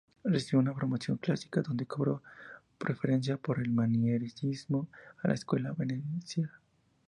Recibió 0.23 0.57
una 0.61 0.73
formación 0.73 1.17
clásica, 1.17 1.61
donde 1.61 1.85
cobró 1.85 2.23
preferencia 2.79 3.37
por 3.37 3.59
el 3.59 3.69
manierismo 3.69 4.87
y 5.23 5.27
la 5.27 5.35
escuela 5.35 5.73
veneciana. 5.77 6.59